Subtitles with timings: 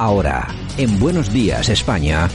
[0.00, 0.48] Ahora,
[0.78, 2.26] en Buenos Días España,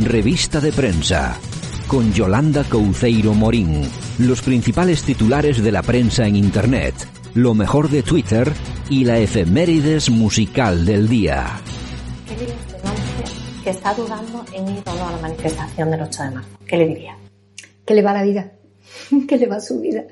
[0.00, 1.38] revista de prensa,
[1.86, 6.96] con Yolanda Couceiro Morín, los principales titulares de la prensa en Internet,
[7.34, 8.52] lo mejor de Twitter
[8.90, 11.60] y la efemérides musical del día.
[12.26, 16.02] ¿Qué diría este hombre que está dudando en ir o no a la manifestación del
[16.02, 16.58] 8 de marzo?
[16.66, 17.16] ¿Qué le diría?
[17.86, 18.50] Que le va la vida,
[19.28, 20.06] que le va su vida,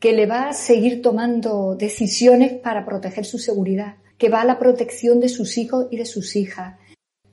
[0.00, 4.60] que le va a seguir tomando decisiones para proteger su seguridad, que va a la
[4.60, 6.78] protección de sus hijos y de sus hijas,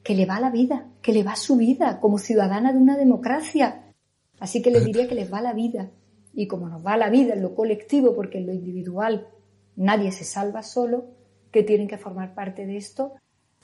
[0.01, 3.93] que le va la vida, que le va su vida como ciudadana de una democracia.
[4.39, 5.91] Así que les diría que les va la vida.
[6.33, 9.27] Y como nos va la vida en lo colectivo, porque en lo individual
[9.75, 11.11] nadie se salva solo,
[11.51, 13.13] que tienen que formar parte de esto,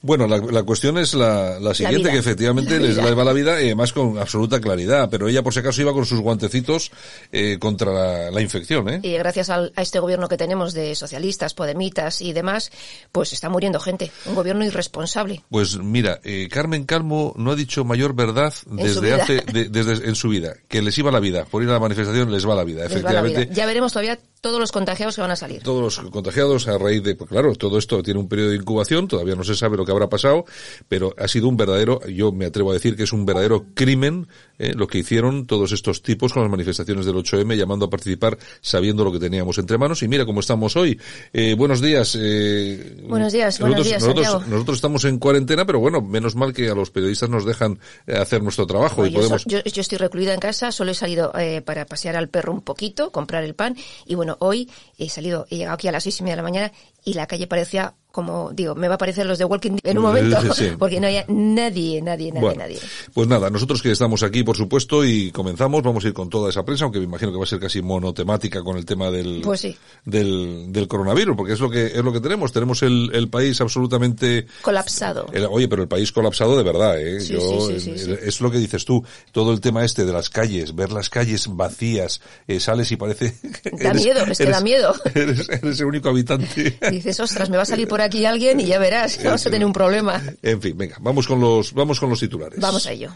[0.05, 3.65] bueno, la, la, cuestión es la, la siguiente, que efectivamente les, va la vida y
[3.65, 6.91] además con absoluta claridad, pero ella por si acaso iba con sus guantecitos
[7.31, 8.87] eh, contra la, la, infección.
[8.89, 8.99] ¿eh?
[9.01, 12.71] Y gracias al, a este gobierno que tenemos de socialistas, podemitas y demás,
[13.11, 14.11] pues está muriendo gente.
[14.25, 15.43] Un gobierno irresponsable.
[15.49, 20.15] Pues mira, eh, Carmen Calmo no ha dicho mayor verdad desde hace, de, desde en
[20.15, 22.63] su vida, que les iba la vida, por ir a la manifestación les va la
[22.63, 23.33] vida, Les efectivamente.
[23.33, 23.55] va la vida.
[23.55, 25.63] Ya veremos todavía todos los contagiados que van a salir.
[25.63, 29.07] Todos los contagiados a raíz de, pues claro, todo esto tiene un periodo de incubación,
[29.07, 30.45] todavía no se sabe lo que habrá pasado,
[30.87, 34.27] pero ha sido un verdadero, yo me atrevo a decir que es un verdadero crimen
[34.59, 38.37] eh, lo que hicieron todos estos tipos con las manifestaciones del 8M, llamando a participar
[38.61, 40.03] sabiendo lo que teníamos entre manos.
[40.03, 40.97] Y mira cómo estamos hoy.
[41.33, 42.15] Eh, buenos días.
[42.21, 44.51] Eh, buenos días, nosotros, buenos días, nosotros, Santiago.
[44.53, 48.15] nosotros estamos en cuarentena, pero bueno, menos mal que a los periodistas nos dejan eh,
[48.15, 49.41] hacer nuestro trabajo y yo, podemos.
[49.41, 52.53] so- yo, yo estoy recluida en casa, solo he salido eh, para pasear al perro
[52.53, 56.03] un poquito, comprar el pan y bueno, hoy he salido, he llegado aquí a las
[56.03, 56.71] seis y media de la mañana
[57.03, 59.97] y la calle parecía como, digo, me va a parecer los de Walking Dead en
[59.97, 62.79] un momento, Sí, porque no había nadie, nadie, nadie, Bueno, nadie.
[63.13, 66.49] pues nada, nosotros que estamos aquí, por supuesto, y comenzamos, vamos a ir con toda
[66.49, 69.41] esa prensa, aunque me imagino que va a ser casi monotemática con el tema del,
[69.43, 69.75] Pues sí.
[70.05, 72.53] del, del coronavirus, porque es lo que, es lo que tenemos.
[72.53, 75.25] Tenemos el, el país absolutamente Colapsado.
[75.33, 77.19] el- oye, pero el país colapsado de verdad, ¿eh?
[77.19, 79.03] Sí, Yo, eh, Es lo que dices tú.
[79.33, 83.35] Todo el tema este de las calles, ver las calles vacías, eh, sales y parece...
[83.73, 84.93] Da miedo, es que da miedo.
[85.13, 86.77] Eres, eres el único habitante.
[86.91, 89.65] Dices, ostras, me va a salir por aquí alguien y ya verás, vamos a tener
[89.65, 90.21] un problema.
[90.41, 92.59] En fin, venga, vamos con los, vamos con los titulares.
[92.59, 93.11] Vamos a ello.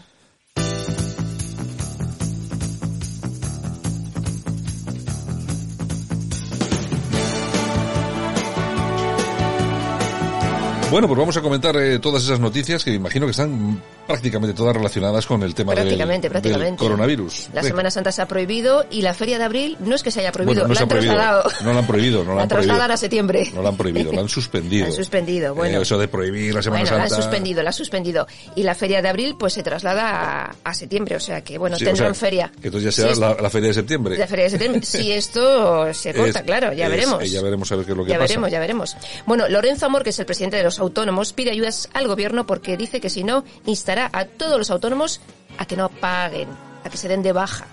[10.90, 14.76] Bueno, pues vamos a comentar eh, todas esas noticias que imagino que están prácticamente todas
[14.76, 17.48] relacionadas con el tema del- Prácticamente, del, coronavirus.
[17.52, 17.68] La Venga.
[17.68, 20.32] Semana Santa se ha prohibido y la Feria de Abril no es que se haya
[20.32, 21.14] prohibido, Bueno, no la han ha prohibido.
[21.14, 21.50] trasladado.
[21.64, 22.82] No la han prohibido, no la La han prohibido.
[22.82, 23.50] a septiembre.
[23.54, 24.84] No la han prohibido, la han suspendido.
[24.84, 25.78] La han suspendido, bueno.
[25.78, 27.22] Eh, eso de prohibir la Semana Bueno, la han Santa.
[27.22, 28.26] suspendido, la han suspendido.
[28.56, 31.76] Y la feria de abril pues se traslada a, a septiembre, o sea que bueno,
[31.76, 32.52] Sí, o tendrán sea, feria.
[32.60, 34.16] que Entonces ya Si será es- la, la feria de septiembre.
[34.18, 34.82] la feria de septiembre.
[34.84, 37.22] si esto se corta, Es- claro, ya es- veremos.
[37.22, 38.28] eh, ya veremos a ver qué es lo que ya pasa.
[38.28, 38.96] veremos, ya veremos.
[39.26, 42.76] Bueno, Lorenzo Amor, que es el presidente de los autónomos, pide ayudas al gobierno porque
[42.76, 45.20] dice que si no, instará a todos los autónomos
[45.58, 46.48] a que no paguen,
[46.84, 47.66] a que se den de baja.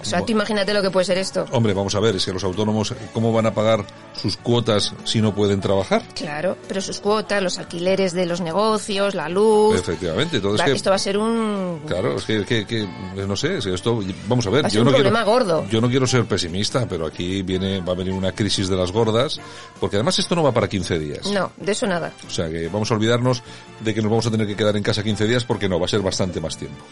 [0.00, 1.46] O sea, tú imagínate lo que puede ser esto.
[1.52, 5.20] Hombre, vamos a ver, es que los autónomos, ¿cómo van a pagar sus cuotas si
[5.20, 6.02] no pueden trabajar?
[6.14, 9.76] Claro, pero sus cuotas, los alquileres de los negocios, la luz.
[9.78, 10.72] Efectivamente, entonces va- que...
[10.72, 11.80] esto va a ser un.
[11.86, 12.86] Claro, es que, que, que,
[13.26, 15.24] no sé, es que esto, vamos a ver, Va ser yo un no quiero, problema
[15.24, 15.66] gordo.
[15.70, 18.92] yo no quiero ser pesimista, pero aquí viene, va a venir una crisis de las
[18.92, 19.40] gordas,
[19.80, 21.26] porque además esto no va para 15 días.
[21.30, 22.12] No, de eso nada.
[22.26, 23.42] O sea que vamos a olvidarnos
[23.80, 25.86] de que nos vamos a tener que quedar en casa 15 días porque no, va
[25.86, 26.84] a ser bastante más tiempo.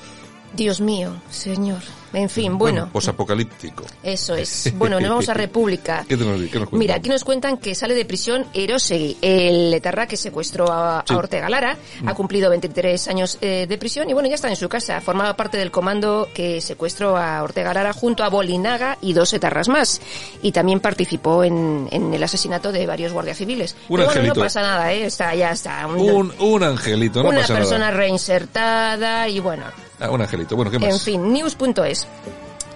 [0.55, 1.81] Dios mío, señor.
[2.15, 2.89] En fin, bueno.
[2.91, 3.85] posapocalíptico.
[4.03, 4.73] Eso es.
[4.79, 6.07] Bueno, nos vamos a República.
[6.09, 6.73] ¿Qué te nos, qué nos?
[6.73, 11.13] Mira, aquí nos cuentan que sale de prisión Erosegui, el etarra que secuestró a, Sí.
[11.13, 11.17] Mm.
[11.17, 11.77] a Ortega Lara.
[12.07, 15.03] Ha cumplido 23 años eh, de prisión y bueno, ya está en su casa.
[15.03, 19.69] Formaba parte del comando que secuestró a Ortega Lara junto a Bolinaga y dos etarras
[19.69, 20.01] más.
[20.41, 23.77] Y también participó en, en el asesinato de varios guardias civiles.
[23.91, 24.35] Un Pero bueno, angelito.
[24.35, 25.05] no pasa nada, ¿eh?
[25.05, 25.87] Está, ya está.
[25.87, 27.91] Un- Un, un angelito, no una pasa persona nada.
[27.99, 29.65] reinsertada y bueno,
[30.01, 30.57] Ah, un angelito.
[30.57, 30.91] Bueno, ¿qué más?
[30.91, 32.07] en fin, news.es.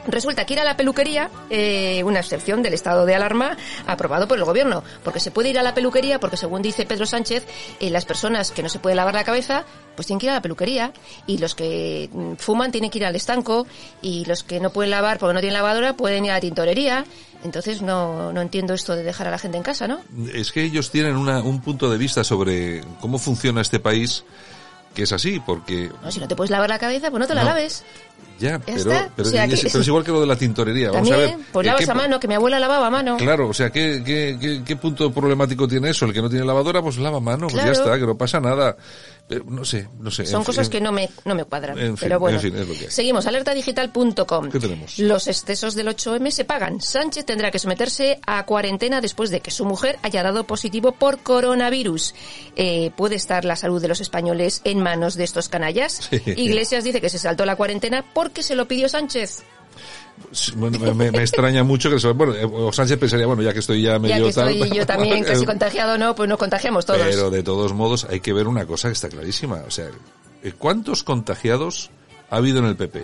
[0.07, 3.57] Resulta que ir a la peluquería, eh, una excepción del estado de alarma
[3.87, 7.07] aprobado por el gobierno, porque se puede ir a la peluquería, porque según dice Pedro
[7.07, 7.47] Sánchez,
[7.79, 9.65] eh, las personas que no se pueden lavar la cabeza,
[9.95, 10.93] pues tienen que ir a la peluquería,
[11.29, 13.65] y los que mm, fuman tienen que ir al estanco,
[14.01, 17.05] y los que no pueden lavar porque no tienen lavadora pueden ir a la tintorería.
[17.45, 20.01] Entonces no, no entiendo esto de dejar a la gente en casa, ¿no?
[20.33, 24.25] Es que ellos tienen una, un punto de vista sobre cómo funciona este país
[24.95, 27.35] que es así, porque No, si no te puedes lavar la cabeza, pues no te
[27.35, 27.49] la No.
[27.51, 27.85] laves.
[28.39, 28.83] ya, pero,
[29.15, 30.91] pero, O sea, es, que- pero es igual que lo de la tintorería.
[30.91, 31.47] Vamos También, a ver.
[31.53, 33.17] pues eh, lavas ¿qué- a mano, que mi abuela lavaba a mano.
[33.17, 36.07] Claro, o sea, ¿qué, qué, qué, qué punto problemático tiene eso?
[36.07, 37.79] El que no tiene lavadora, pues lava a mano, pues ya Claro.
[37.85, 38.77] está, que no pasa nada.
[39.33, 40.27] Pero no sé, no sé.
[40.27, 41.79] Son en cosas fin, que no me, no me cuadran.
[41.79, 42.91] En fin, pero bueno, en fin, es lo que hay.
[42.91, 43.27] seguimos.
[43.27, 44.51] Alertadigital.com.
[44.51, 44.99] ¿Qué tenemos?
[44.99, 46.83] Los excesos del 8M se pagan.
[46.83, 51.21] Sánchez tendrá que someterse a cuarentena después de que su mujer haya dado positivo por
[51.21, 52.15] coronavirus.
[52.57, 56.01] Eh, ¿Puede estar la salud de los españoles en manos de estos canallas?
[56.13, 56.21] Sí.
[56.37, 59.45] Iglesias dice que se saltó la cuarentena porque se lo pidió Sánchez.
[60.57, 63.99] Me, extraña mucho que se- bueno, eh, o Sánchez pensaría, bueno, ya que estoy ya
[63.99, 64.49] medio ya que tal.
[64.51, 67.01] estoy yo también casi contagiado, no, pues nos contagiamos todos.
[67.03, 69.63] Pero de todos modos hay que ver una cosa que está clarísima.
[69.67, 69.87] O sea,
[70.43, 71.91] eh, ¿cuántos contagiados
[72.31, 73.03] ha habido en el PP?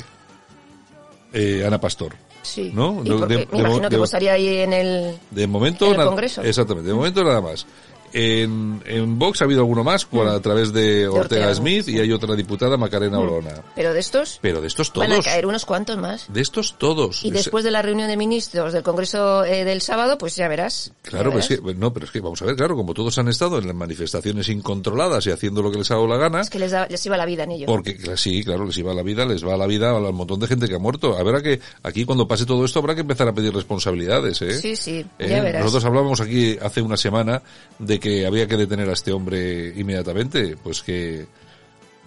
[1.32, 2.14] Eh, Ana Pastor.
[2.42, 2.70] sí.
[2.74, 3.02] ¿no?
[3.04, 5.18] Y De- me imagino de- que estaría ahí en el...
[5.30, 6.42] De momento En el nada- Congreso.
[6.42, 7.66] Exactamente, de momento nada más.
[8.12, 11.20] En, en Vox ha habido alguno más por, a través de Ortega, Mm.
[11.20, 13.62] Ortega Smith y hay otra diputada, Macarena Olona.
[13.74, 15.24] Pero de estos Pero de estos van a todos.
[15.26, 16.26] caer unos cuantos más.
[16.32, 17.24] De estos todos.
[17.24, 20.48] Y Es- después de la reunión de ministros del Congreso eh, del sábado, pues ya
[20.48, 20.92] verás.
[21.02, 21.64] Claro, ya pero es verás.
[21.66, 23.76] que, no, pero es que vamos a ver, claro, como todos han estado en las
[23.76, 26.86] manifestaciones incontroladas y haciendo lo que les ha dado la gana, Es que les, da-
[26.88, 27.66] les iba la vida en ello.
[27.66, 30.68] porque sí, claro, les iba la vida, les va la vida al montón de gente
[30.68, 31.16] que ha muerto.
[31.16, 34.58] Habrá que, aquí cuando pase todo esto habrá que empezar a pedir responsabilidades, ¿eh?
[34.58, 35.62] Sí, sí, Eh, ya verás.
[35.64, 37.42] Nosotros hablábamos aquí hace una semana
[37.78, 41.26] de que había que detener a este hombre inmediatamente, pues que,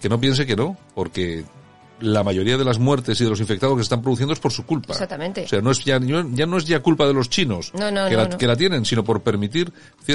[0.00, 1.44] que no piense que no, porque
[2.00, 4.50] la mayoría de las muertes y de los infectados que se están produciendo es por
[4.50, 4.92] su culpa.
[4.92, 5.44] Exactamente.
[5.44, 8.08] O sea, no es ya, ya no es ya culpa de los chinos No, no,
[8.08, 8.38] que, no, la, no.
[8.38, 9.72] que la tienen, sino por permitir,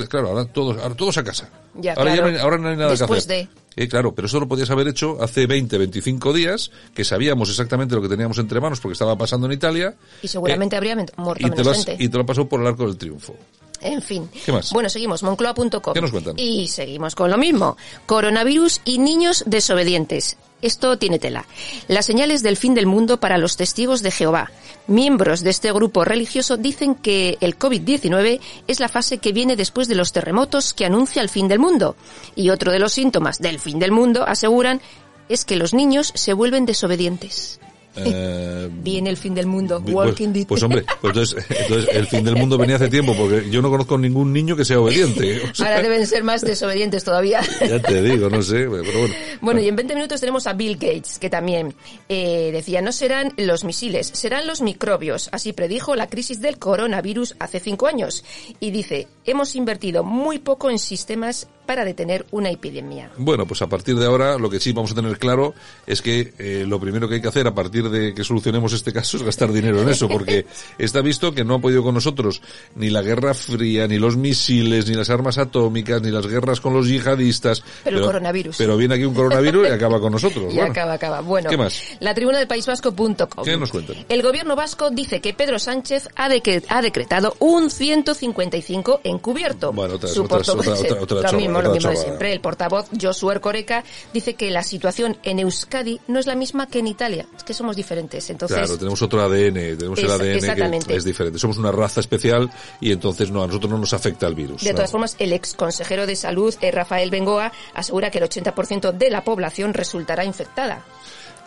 [0.09, 1.49] claro, ahora todos, ahora todos a casa.
[1.75, 2.27] Ya, ahora, claro.
[2.31, 3.47] no hay, ahora no hay nada Después que hacer.
[3.47, 7.49] de- Eh, claro, pero eso lo podías haber hecho hace 20, 25 días, que sabíamos
[7.49, 9.95] exactamente lo que teníamos entre manos porque estaba pasando en Italia.
[10.23, 12.03] Y seguramente eh, habría muerto y te, menos lo has, gente.
[12.03, 13.35] y te lo pasado por el arco del triunfo.
[13.79, 14.27] En fin.
[14.43, 14.71] ¿Qué más?
[14.71, 15.21] Bueno, seguimos.
[15.21, 15.93] Moncloa.com.
[15.93, 16.33] ¿Qué nos cuentan?
[16.39, 17.77] Y seguimos con lo mismo.
[18.07, 20.37] Coronavirus y niños desobedientes.
[20.61, 21.45] Esto tiene tela.
[21.87, 24.49] Las señales del fin del mundo para los testigos de Jehová.
[24.87, 29.87] Miembros de este grupo religioso dicen que el COVID-19 es la fase que viene después
[29.87, 31.95] de los terremotos que anuncia el fin del mundo.
[32.35, 34.79] Y otro de los síntomas del fin del mundo, aseguran,
[35.27, 37.59] es que los niños se vuelven desobedientes.
[37.97, 39.81] Eh, Viene el fin del mundo.
[39.81, 40.45] pues, Walking Dead.
[40.47, 43.69] pues, hombre, pues entonces, entonces el fin del mundo venía hace tiempo porque yo no
[43.69, 45.41] conozco ningún niño que sea obediente.
[45.51, 47.41] O sea, Ahora deben ser más desobedientes todavía.
[47.67, 49.15] ya te digo, no sé, pero bueno.
[49.41, 51.73] Bueno, y en 20 minutos tenemos a Bill Gates, que también
[52.07, 55.29] eh, decía, no serán los misiles, serán los microbios.
[55.31, 58.23] Así predijo la crisis del coronavirus hace cinco años.
[58.59, 63.11] Y dice, hemos invertido muy poco en sistemas para detener una epidemia.
[63.17, 65.53] Bueno, pues a partir de ahora lo que sí vamos a tener claro
[65.85, 68.91] es que eh, lo primero que hay que hacer a partir de que solucionemos este
[68.91, 70.47] caso es gastar dinero en eso, porque
[70.79, 72.41] está visto que no ha podido con nosotros
[72.75, 76.73] ni la Guerra Fría, ni los misiles, ni las armas atómicas, ni las guerras con
[76.73, 77.63] los yihadistas.
[77.83, 78.57] Pero el coronavirus.
[78.57, 80.45] Pero viene aquí un coronavirus y acaba con nosotros.
[80.53, 81.21] Y Bueno, acaba, acaba.
[81.21, 81.81] Bueno, ¿Qué más?
[81.99, 83.43] la tribuna del País Vasco.com.
[83.43, 83.97] ¿Qué nos cuentan?
[84.07, 89.73] El gobierno vasco dice que Pedro Sánchez ha, decre- ha decretado un 155 encubierto.
[89.73, 91.29] Bueno, otra- otra- otra- otra
[91.63, 92.33] lo mismo, otra lo mismo de siempre.
[92.33, 93.83] El portavoz Josué Ercoreca
[94.13, 97.25] dice que la situación en Euskadi no es la misma que en Italia.
[97.35, 98.29] Es que somos diferentes.
[98.29, 100.87] Entonces, Claro, tenemos otro ADN, tenemos el Es- ADN exactamente.
[100.87, 101.39] que es diferente.
[101.39, 102.49] Somos una raza especial
[102.81, 104.63] y entonces no, a nosotros no nos afecta el virus.
[104.63, 104.75] De ¿no?
[104.77, 109.09] todas formas, el ex consejero de salud, eh, Rafael Bengoa, asegura que el 80% de
[109.09, 110.83] la población resultará infectada.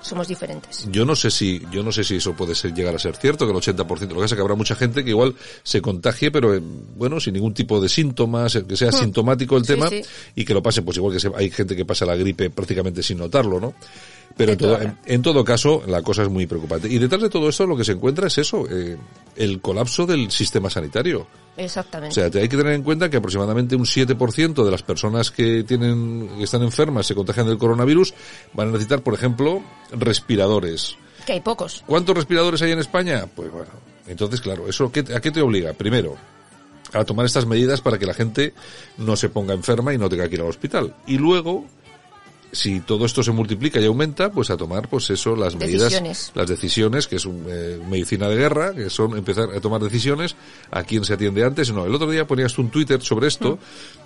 [0.03, 0.87] Somos diferentes.
[0.91, 3.45] Yo no sé si, yo no sé si eso puede ser, llegar a ser cierto,
[3.47, 6.31] que el 80%, lo que pasa es que habrá mucha gente que igual se contagie,
[6.31, 9.67] pero eh, bueno, sin ningún tipo de síntomas, eh, que sea sintomático el Hmm.
[9.67, 10.03] Sí, tema, sí.
[10.37, 13.03] y que lo pase, pues igual que se- hay gente que pasa la gripe prácticamente
[13.03, 13.75] sin notarlo, ¿no?
[14.37, 14.85] Pero en todo, toda.
[14.85, 16.89] en, en todo caso, la cosa es muy preocupante.
[16.89, 18.97] Y detrás de todo esto lo que se encuentra es eso, eh,
[19.37, 21.27] el colapso del sistema sanitario.
[21.57, 22.13] Exactamente.
[22.13, 25.31] O sea, te hay que tener en cuenta que aproximadamente un 7% de las personas
[25.31, 28.15] que tienen, que están enfermas, se contagian del coronavirus,
[28.55, 29.63] van a necesitar, por ejemplo,
[29.93, 30.97] respiradores.
[31.27, 31.83] que hay pocos.
[31.87, 33.27] ¿Cuántos respiradores hay en España?
[33.35, 33.71] Pues bueno,
[34.07, 35.73] entonces claro, ¿eso qué- a qué te obliga?
[35.75, 36.17] Primero,
[36.93, 38.55] a tomar estas medidas para que la gente
[38.97, 40.95] no se ponga enferma y no tenga que ir al hospital.
[41.07, 41.67] Y luego,
[42.53, 46.33] si todo esto se multiplica y aumenta, pues a tomar, pues eso, las medidas, Decisiones.
[46.35, 50.35] las decisiones, que es un, eh, medicina de guerra, que son empezar a tomar decisiones
[50.71, 51.73] a quién se atiende antes.
[51.73, 53.59] No, el otro día ponías un Twitter sobre esto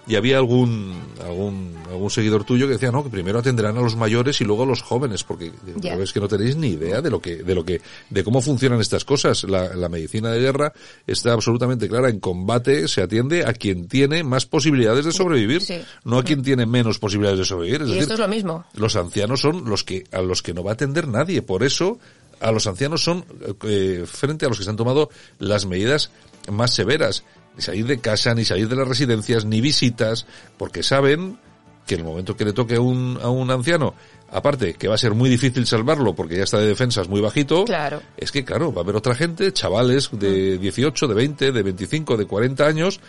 [0.06, 3.96] y había algún, algún, algún seguidor tuyo que decía, no, que primero atenderán a los
[3.96, 5.94] mayores y luego a los jóvenes, porque Ya.
[5.94, 8.80] es que no tenéis ni idea de lo que, de lo que, de cómo funcionan
[8.80, 9.44] estas cosas.
[9.44, 10.72] La, la medicina de guerra
[11.06, 12.10] está absolutamente clara.
[12.10, 15.80] En combate se atiende a quien tiene más posibilidades de sobrevivir, Sí.
[16.04, 17.80] no a quien tiene menos posibilidades de sobrevivir.
[17.82, 18.64] Es Y decir, esto es lo mismo.
[18.74, 21.42] los ancianos son los que a los que no va a atender nadie.
[21.42, 21.98] Por eso
[22.40, 23.24] a los ancianos son
[23.64, 26.10] eh, frente a los que se han tomado las medidas
[26.50, 27.24] más severas.
[27.56, 30.26] Ni salir de casa, ni salir de las residencias, ni visitas,
[30.58, 31.38] porque saben
[31.86, 33.94] que en el momento que le toque a un, a un anciano,
[34.32, 37.64] aparte que va a ser muy difícil salvarlo porque ya está de defensas muy bajito,
[37.66, 38.00] Claro.
[38.16, 42.16] es que claro, va a haber otra gente, chavales de 18, de 20, de 25,
[42.16, 43.00] de 40 años,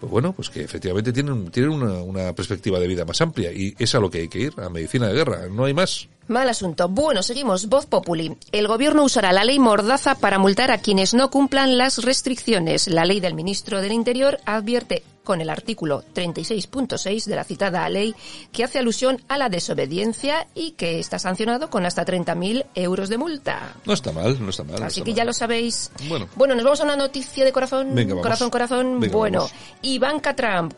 [0.00, 3.74] pues bueno, pues que efectivamente tienen, tienen una, una perspectiva de vida más amplia y
[3.78, 6.08] es a lo que hay que ir, a medicina de guerra, no hay más.
[6.26, 6.88] Mal asunto.
[6.88, 7.68] Bueno, seguimos.
[7.68, 8.36] Voz Populi.
[8.50, 12.88] El gobierno usará la ley Mordaza para multar a quienes no cumplan las restricciones.
[12.88, 18.14] La ley del ministro del Interior advierte con el artículo 36.6 de la citada ley
[18.52, 23.18] que hace alusión a la desobediencia y que está sancionado con hasta 30.000 euros de
[23.18, 23.74] multa.
[23.86, 24.80] No está mal, no está mal.
[24.80, 25.16] no Así está que mal.
[25.16, 25.90] ya lo sabéis.
[26.36, 26.54] Bueno.
[26.54, 27.94] nos vamos a una noticia de corazón.
[27.94, 28.22] Venga, vamos.
[28.22, 29.00] corazón, corazón.
[29.00, 29.54] Venga, bueno, vamos.
[29.84, 30.74] Ivanka Trump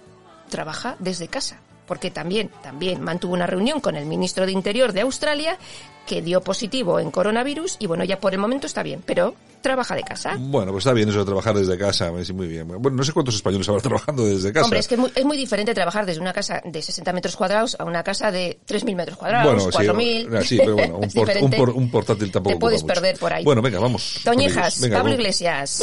[0.51, 1.59] trabaja desde casa.
[1.87, 5.57] Porque también, también mantuvo una reunión con el ministro de Interior de Australia
[6.05, 9.95] que dio positivo en coronavirus y bueno, ya por el momento está bien, pero trabaja
[9.95, 10.35] de casa.
[10.37, 12.67] Bueno, pues está bien eso de trabajar desde casa, muy bien.
[12.67, 14.65] Bueno, no sé cuántos españoles habrán trabajando desde casa.
[14.65, 17.37] Hombre, es que es muy, es muy diferente trabajar desde una casa de 60 metros
[17.37, 19.79] cuadrados a una casa de 3.000 metros cuadrados, Bueno, sí,
[20.27, 20.37] 4.000.
[20.39, 21.57] ah, sí, pero bueno, un, Es port- un diferente.
[21.57, 22.95] por- un portátil tampoco Te puedes mucho.
[22.95, 23.45] perder por ahí.
[23.45, 24.21] Bueno, venga, vamos.
[24.25, 24.81] Toñejas.
[24.81, 25.21] Venga, Pablo vamos.
[25.21, 25.83] Iglesias.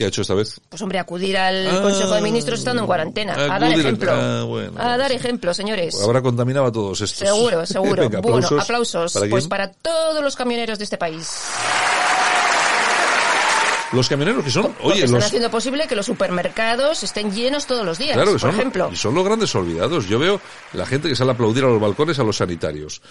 [0.00, 0.58] ¿Qué ha hecho esta vez?
[0.70, 3.34] Pues hombre, acudir al Ah, Consejo de Ministros estando en cuarentena.
[3.34, 4.10] A dar ejemplo.
[4.10, 4.72] ah, bueno.
[4.78, 6.02] a dar ejemplo, señores.
[6.02, 7.28] Habrá contaminado a todos estos.
[7.28, 8.02] Seguro, seguro.
[8.08, 8.62] Venga, bueno, aplausos.
[8.64, 9.12] aplausos.
[9.12, 11.28] ¿Para pues para todos los camioneros de este país.
[13.92, 15.24] Los camioneros que son, oye, están los...
[15.24, 18.88] haciendo posible que los supermercados estén llenos todos los días, Claro, que por son, ejemplo.
[18.92, 20.08] y son los grandes olvidados.
[20.08, 20.40] Yo veo
[20.74, 23.02] la gente que sale a aplaudir a los balcones a los sanitarios.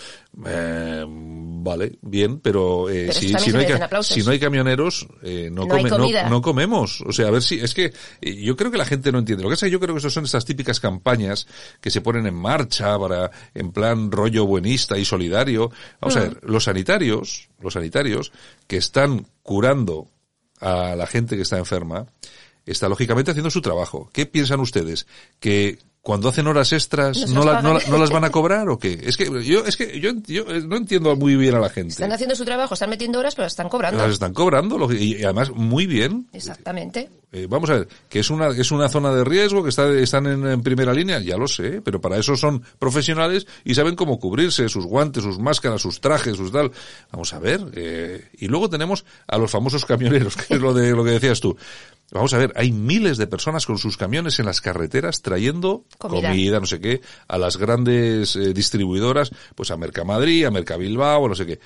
[0.45, 3.67] Eh, vale, bien, pero, eh, Pero si, si, no hay,
[4.03, 5.89] si no camioneros, eh, no, No come-
[6.29, 7.01] no- comemos.
[7.05, 9.43] O sea, a ver si, es que yo creo que la gente no entiende.
[9.43, 11.45] Lo que pasa es que yo creo que son estas típicas campañas
[11.81, 15.71] que se ponen en marcha para, en plan rollo buenista y solidario.
[16.00, 16.19] Vamos Mm.
[16.19, 18.31] a ver, los sanitarios, los sanitarios
[18.67, 20.07] que están curando
[20.59, 22.07] a la gente que está enferma,
[22.65, 24.09] está lógicamente haciendo su trabajo.
[24.13, 25.07] ¿Qué piensan ustedes?
[25.39, 29.00] ¿Que cuando hacen horas extras no, las la- no, las van a cobrar o qué?
[29.03, 31.91] Es que yo, es que yo, yo no entiendo muy bien a la gente.
[31.91, 34.01] Están haciendo su trabajo, están metiendo horas, pero están cobrando.
[34.01, 36.27] Las están cobrando y además muy bien.
[36.34, 37.10] Exactamente.
[37.32, 40.25] Eh, vamos a ver, que es una, es una zona de riesgo, que está, están
[40.25, 44.18] en, en primera línea, ya lo sé, pero para eso son profesionales y saben cómo
[44.20, 46.72] cubrirse, sus guantes, sus máscaras, sus trajes, sus tal.
[47.12, 50.89] Vamos a ver, eh, y luego tenemos a los famosos camioneros, que es lo de
[50.91, 51.56] lo que decías tú.
[52.11, 56.29] Vamos a ver, hay miles de personas con sus camiones en las carreteras trayendo Comida.
[56.29, 61.35] comida, no sé qué, a las grandes eh, distribuidoras, pues a Mercamadrid, a Mercabilbao, no
[61.35, 61.59] sé qué.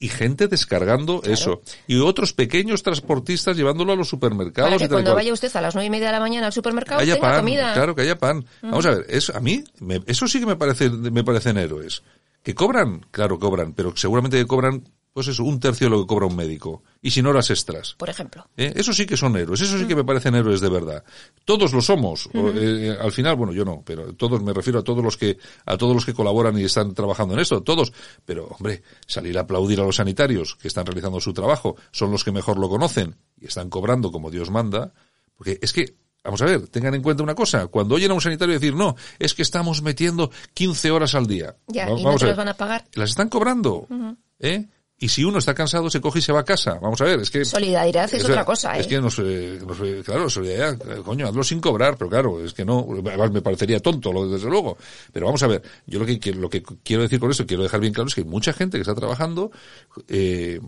[0.00, 1.60] Y gente descargando eso.
[1.88, 4.70] Y otros pequeños transportistas llevándolo a los supermercados.
[4.70, 6.20] Para y que tal y cuando vaya usted a las nueve y media de la
[6.20, 7.70] mañana al supermercado haya tenga pan, comida.
[7.72, 7.74] Mm.
[7.74, 8.44] claro que haya pan.
[8.62, 12.04] Vamos a ver, eso a mí, me- eso sí que me parece, me parecen héroes.
[12.44, 16.06] Que cobran, claro, cobran, pero seguramente que cobran, pues eso, un tercio de lo que
[16.06, 16.82] cobra un médico.
[17.02, 17.94] Y sin horas extras.
[17.98, 18.48] Por ejemplo.
[18.56, 18.72] ¿Eh?
[18.76, 19.88] Eso sí que son héroes, eso sí Mm.
[19.88, 21.02] que me parecen héroes de verdad.
[21.44, 22.28] Todos lo somos.
[22.34, 25.38] o, eh, al final, bueno, yo no, pero todos me refiero a todos los que
[25.66, 27.92] a todos los que colaboran y están trabajando en esto, todos.
[28.24, 32.22] Pero hombre, salir a aplaudir a los sanitarios que están realizando su trabajo, son los
[32.24, 34.92] que mejor lo conocen y están cobrando como Dios manda,
[35.36, 37.68] porque es que Vamos a ver, tengan en cuenta una cosa.
[37.68, 41.56] Cuando oyen a un sanitario decir, no, es que estamos metiendo 15 horas al día.
[41.68, 42.84] Ya, y no te las van a pagar.
[42.94, 43.86] Las están cobrando.
[44.38, 44.66] ¿Eh?
[45.00, 46.74] Y si uno está cansado, se coge y se va a casa.
[46.82, 47.44] Vamos a ver, es que...
[47.44, 48.80] Solidaridad es otra cosa, ¿eh?
[48.80, 52.64] Es que nos, eh, nos, claro, solidaridad, coño, hazlo sin cobrar, pero claro, es que
[52.64, 54.76] no, además me parecería tonto, desde luego.
[55.12, 57.62] Pero vamos a ver, yo lo que, quiero- lo que quiero decir con eso, quiero
[57.62, 59.52] dejar bien claro, es que hay mucha gente que está trabajando
[60.08, 60.60] eh,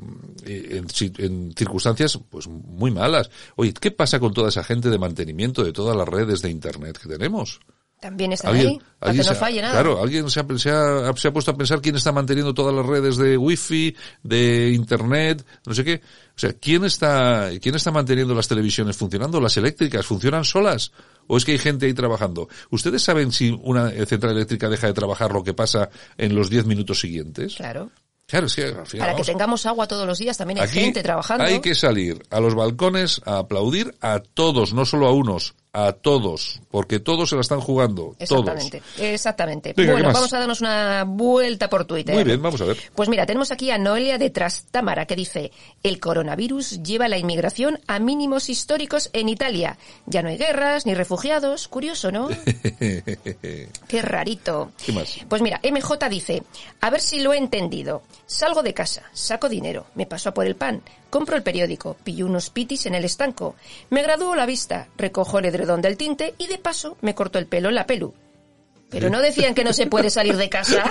[0.46, 0.82] eh,
[1.18, 3.30] en circunstancias pues muy malas.
[3.56, 6.98] Oye, ¿qué pasa con toda esa gente de mantenimiento de todas las redes de Internet
[7.02, 7.58] que tenemos?
[8.00, 9.74] También están ahí, para que no falle nada.
[9.74, 12.74] Claro, alguien se ha, se, ha, se ha puesto a pensar quién está manteniendo todas
[12.74, 16.00] las redes de wifi, de internet, no sé qué.
[16.34, 19.38] O sea, ¿quién está, quién está manteniendo las televisiones funcionando?
[19.38, 20.92] ¿Las eléctricas funcionan solas?
[21.26, 22.48] ¿O es que hay gente ahí trabajando?
[22.70, 26.64] ¿Ustedes saben si una central eléctrica deja de trabajar lo que pasa en los 10
[26.64, 27.56] minutos siguientes?
[27.56, 27.90] Claro.
[28.26, 30.80] Claro, es que al final, Para que tengamos agua todos los días, también hay aquí
[30.80, 31.44] gente trabajando.
[31.44, 35.92] hay que salir a los balcones a aplaudir a todos, no solo a unos, a
[35.92, 38.48] todos, porque todos se la están jugando, todos.
[38.48, 39.72] Exactamente, exactamente.
[39.76, 42.14] Venga, ¿qué bueno, vamos a darnos una vuelta por Twitter.
[42.14, 42.76] Muy bien, vamos a ver.
[42.94, 47.78] Pues mira, tenemos aquí a Noelia de Trastámara que dice, el coronavirus lleva la inmigración
[47.86, 49.78] a mínimos históricos en Italia.
[50.06, 51.68] Ya no hay guerras ni refugiados.
[51.68, 52.28] Curioso, ¿no?
[53.88, 54.72] Qué rarito.
[54.84, 55.18] ¿Qué más?
[55.28, 56.42] Pues mira, MJ dice,
[56.80, 58.02] a ver si lo he entendido.
[58.26, 62.26] Salgo de casa, saco dinero, me paso a por el pan, compro el periódico, pillo
[62.26, 63.56] unos pitis en el estanco,
[63.90, 67.46] me gradúo la vista, recojo el edredón del tinte y de paso me corto el
[67.46, 68.14] pelo en la pelu.
[68.90, 70.90] Pero no decían que no se puede salir de casa.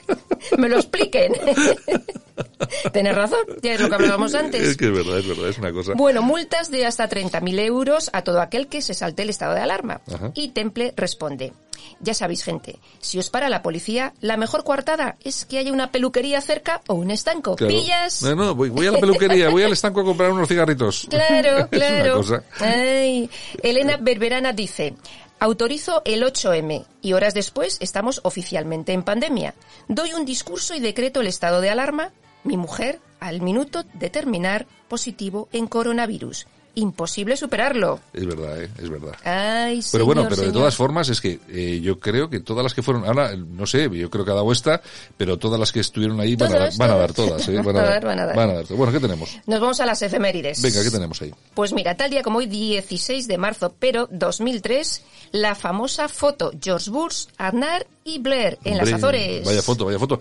[0.58, 1.32] me lo expliquen.
[2.92, 4.62] Tienes razón, ya es lo que hablábamos antes.
[4.62, 5.92] Es que es verdad, es verdad, es una cosa.
[5.94, 9.60] Bueno, multas de hasta 30.000 euros a todo aquel que se salte el estado de
[9.60, 10.00] alarma.
[10.12, 10.30] Ajá.
[10.34, 11.52] Y Temple responde,
[12.00, 15.90] ya sabéis gente, si os para la policía, la mejor coartada es que haya una
[15.90, 17.56] peluquería cerca o un estanco.
[17.56, 17.72] Claro.
[17.74, 18.22] ¿Pillas?
[18.22, 21.06] No, no, voy, voy a la peluquería, voy al estanco a comprar unos cigarritos.
[21.10, 22.16] Claro, Es una claro.
[22.16, 22.42] cosa.
[22.58, 23.28] Ay,
[23.62, 24.94] Elena Berberana dice,
[25.40, 29.54] autorizo el 8M y horas después estamos oficialmente en pandemia.
[29.88, 32.12] Doy un discurso y decreto el estado de alarma.
[32.44, 36.46] Mi mujer, al minuto de terminar, positivo en coronavirus.
[36.74, 38.00] Imposible superarlo.
[38.12, 38.70] Es verdad, ¿eh?
[38.78, 39.12] es verdad.
[39.24, 42.62] Ay, Pero bueno, señor, pero de todas formas es que eh, yo creo que todas
[42.62, 44.80] las que fueron, ahora no sé, yo creo que ha dado esta,
[45.16, 47.46] pero todas las que estuvieron ahí van, a, dar, Todas, van a dar todas.
[47.46, 47.62] todas, ¿eh?
[47.64, 48.36] van, a dar, Van a dar.
[48.36, 48.64] van a dar.
[48.66, 49.36] Bueno, ¿qué tenemos?
[49.46, 50.62] Nos vamos a las efemérides.
[50.62, 51.34] Venga, ¿qué tenemos ahí?
[51.54, 56.90] Pues mira, tal día como hoy, 16 de marzo, pero 2003, la famosa foto George
[56.90, 57.86] Bush, Aznar
[58.18, 59.44] Blair en las Azores.
[59.44, 60.20] Vaya foto, vaya foto.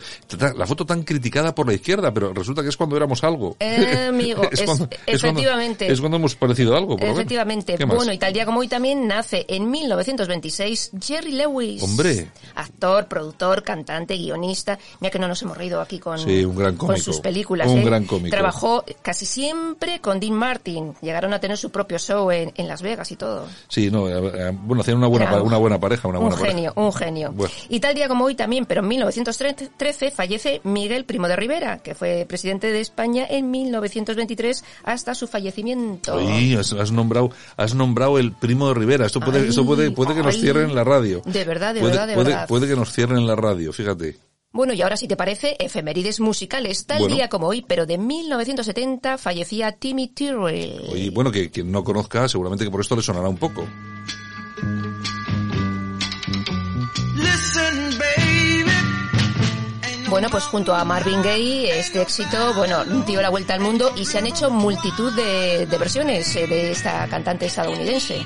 [0.56, 3.56] La foto tan criticada por la izquierda, pero resulta que es cuando éramos algo.
[3.60, 5.86] Eh, amigo, es- cuando- efectivamente.
[5.86, 7.08] Cuando, es cuando hemos parecido algo, por.
[7.10, 7.76] Efectivamente.
[7.86, 11.82] Bueno, y tal día como hoy también nace en 1926 Jerry Lewis.
[11.84, 12.30] Hombre.
[12.56, 14.78] Actor, productor, cantante, guionista.
[15.00, 17.04] Mira que no nos hemos reído aquí con, Sí, un gran con cómico.
[17.06, 17.68] sus películas.
[17.68, 17.84] Un ¿eh?
[17.86, 18.30] gran cómico.
[18.36, 20.94] Trabajó casi siempre con Dean Martin.
[21.02, 23.48] Llegaron a tener su propio show en, en Las Vegas y todo.
[23.68, 26.74] Sí, no, eh, bueno, hacían una buena, un- una buena pareja, una un buena genio,
[26.76, 27.32] un genio.
[27.34, 27.54] Bueno.
[27.70, 31.96] Y tal día como hoy también, pero en 1913, fallece Miguel Primo de Rivera, que
[31.96, 36.20] fue presidente de España en 1923 hasta su fallecimiento.
[36.58, 39.06] has, has nombrado, has nombrado el primo de Rivera.
[39.06, 40.42] Esto puede, Ay, esto puede, puede que nos ay.
[40.42, 41.22] cierren la radio.
[41.26, 42.48] De verdad, de puede, verdad, de puede, verdad.
[42.48, 44.18] puede que nos cierren la radio, fíjate.
[44.52, 46.88] Bueno, y ahora si te parece, efemérides musicales.
[46.88, 47.16] Tal Bueno.
[47.16, 50.88] día como hoy, pero de 1970, fallecía Timmy Tyrrell.
[50.92, 53.68] Oye, bueno, que quien no conozca, seguramente que por esto le sonará un poco.
[60.10, 64.06] Bueno, pues junto a Marvin Gaye, este éxito, bueno, dio la vuelta al mundo y
[64.06, 68.26] se han hecho multitud de, de versiones eh, de esta cantante estadounidense.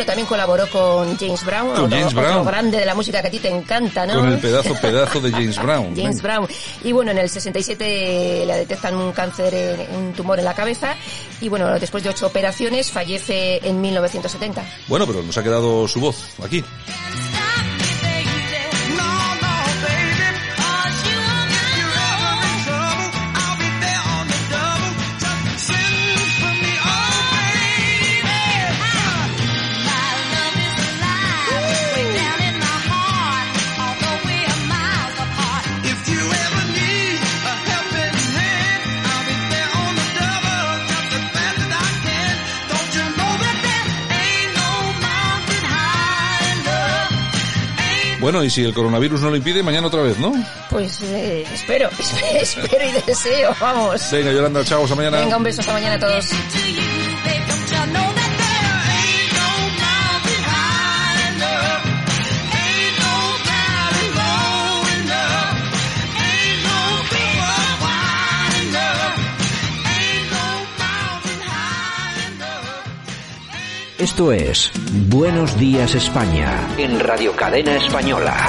[0.00, 2.46] Bueno, también colaboró con James Brown, Con otro, James otro Brown.
[2.46, 4.14] grande de la música que a ti te encanta, ¿no?
[4.14, 5.94] Con el pedazo, pedazo de James Brown.
[5.94, 6.22] James Venga.
[6.22, 6.48] Brown.
[6.84, 10.94] Y bueno, en el 67 le detectan un cáncer, en- un tumor en la cabeza.
[11.42, 14.64] Y bueno, después de ocho operaciones, fallece en 1970.
[14.88, 16.64] Bueno, pero nos ha quedado su voz aquí.
[48.20, 50.32] Bueno, y si el coronavirus no lo impide, mañana otra vez, ¿no?
[50.68, 51.88] Pues eh, espero,
[52.40, 54.10] espero y deseo, vamos.
[54.12, 55.20] Venga, Yolanda, chao, hasta mañana.
[55.20, 56.26] Venga, un beso hasta mañana a todos.
[74.00, 74.72] Esto es
[75.10, 78.48] Buenos Días España en Radio Cadena Española.